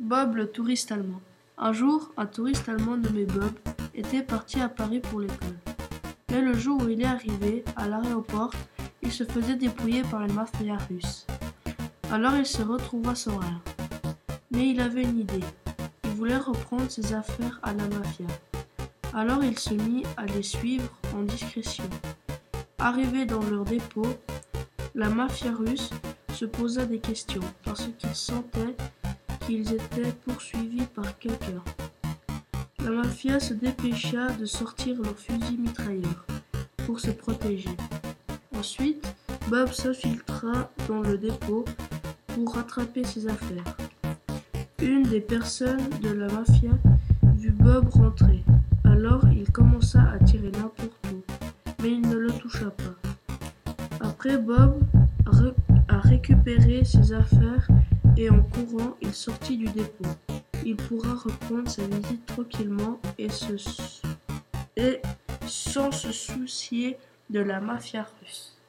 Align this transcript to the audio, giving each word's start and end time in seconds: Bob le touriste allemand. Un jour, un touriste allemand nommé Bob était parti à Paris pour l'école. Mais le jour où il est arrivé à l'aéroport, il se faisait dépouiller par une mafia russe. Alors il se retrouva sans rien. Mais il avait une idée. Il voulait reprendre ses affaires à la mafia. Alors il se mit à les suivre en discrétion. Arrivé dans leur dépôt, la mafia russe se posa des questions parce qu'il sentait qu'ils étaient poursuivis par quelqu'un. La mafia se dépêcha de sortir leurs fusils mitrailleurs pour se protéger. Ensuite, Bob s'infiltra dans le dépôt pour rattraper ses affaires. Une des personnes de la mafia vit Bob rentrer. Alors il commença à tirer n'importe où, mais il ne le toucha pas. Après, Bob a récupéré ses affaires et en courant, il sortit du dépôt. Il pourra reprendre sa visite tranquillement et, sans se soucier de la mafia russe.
Bob 0.00 0.36
le 0.36 0.46
touriste 0.46 0.92
allemand. 0.92 1.20
Un 1.58 1.74
jour, 1.74 2.10
un 2.16 2.24
touriste 2.24 2.70
allemand 2.70 2.96
nommé 2.96 3.26
Bob 3.26 3.52
était 3.94 4.22
parti 4.22 4.58
à 4.58 4.70
Paris 4.70 5.00
pour 5.00 5.20
l'école. 5.20 5.58
Mais 6.30 6.40
le 6.40 6.54
jour 6.54 6.80
où 6.82 6.88
il 6.88 7.02
est 7.02 7.06
arrivé 7.06 7.62
à 7.76 7.86
l'aéroport, 7.86 8.50
il 9.02 9.12
se 9.12 9.24
faisait 9.24 9.56
dépouiller 9.56 10.00
par 10.10 10.22
une 10.22 10.32
mafia 10.32 10.78
russe. 10.88 11.26
Alors 12.10 12.34
il 12.34 12.46
se 12.46 12.62
retrouva 12.62 13.14
sans 13.14 13.36
rien. 13.36 13.60
Mais 14.50 14.70
il 14.70 14.80
avait 14.80 15.02
une 15.02 15.20
idée. 15.20 15.44
Il 16.04 16.10
voulait 16.12 16.38
reprendre 16.38 16.90
ses 16.90 17.12
affaires 17.12 17.60
à 17.62 17.74
la 17.74 17.86
mafia. 17.88 18.26
Alors 19.12 19.44
il 19.44 19.58
se 19.58 19.74
mit 19.74 20.04
à 20.16 20.24
les 20.24 20.42
suivre 20.42 20.98
en 21.14 21.24
discrétion. 21.24 21.84
Arrivé 22.78 23.26
dans 23.26 23.42
leur 23.42 23.64
dépôt, 23.64 24.16
la 24.94 25.10
mafia 25.10 25.52
russe 25.52 25.90
se 26.32 26.46
posa 26.46 26.86
des 26.86 27.00
questions 27.00 27.42
parce 27.64 27.90
qu'il 27.98 28.14
sentait 28.14 28.74
qu'ils 29.46 29.72
étaient 29.72 30.12
poursuivis 30.24 30.86
par 30.94 31.18
quelqu'un. 31.18 31.62
La 32.84 32.90
mafia 32.90 33.38
se 33.40 33.54
dépêcha 33.54 34.30
de 34.32 34.46
sortir 34.46 34.96
leurs 35.02 35.18
fusils 35.18 35.58
mitrailleurs 35.58 36.24
pour 36.86 37.00
se 37.00 37.10
protéger. 37.10 37.76
Ensuite, 38.56 39.06
Bob 39.48 39.72
s'infiltra 39.72 40.70
dans 40.88 41.00
le 41.00 41.18
dépôt 41.18 41.64
pour 42.28 42.54
rattraper 42.54 43.04
ses 43.04 43.26
affaires. 43.28 43.76
Une 44.82 45.02
des 45.02 45.20
personnes 45.20 45.88
de 46.02 46.10
la 46.10 46.28
mafia 46.28 46.70
vit 47.36 47.50
Bob 47.50 47.88
rentrer. 47.90 48.42
Alors 48.84 49.28
il 49.28 49.50
commença 49.50 50.02
à 50.02 50.18
tirer 50.24 50.50
n'importe 50.50 51.06
où, 51.12 51.22
mais 51.82 51.92
il 51.92 52.02
ne 52.02 52.16
le 52.16 52.30
toucha 52.32 52.70
pas. 52.70 53.10
Après, 54.00 54.38
Bob 54.38 54.80
a 55.88 55.98
récupéré 56.00 56.84
ses 56.84 57.12
affaires 57.12 57.68
et 58.16 58.30
en 58.30 58.42
courant, 58.42 58.96
il 59.00 59.14
sortit 59.14 59.56
du 59.56 59.66
dépôt. 59.66 60.08
Il 60.64 60.76
pourra 60.76 61.14
reprendre 61.14 61.68
sa 61.68 61.86
visite 61.86 62.26
tranquillement 62.26 63.00
et, 63.18 63.28
sans 65.46 65.90
se 65.90 66.12
soucier 66.12 66.98
de 67.30 67.40
la 67.40 67.60
mafia 67.60 68.06
russe. 68.20 68.59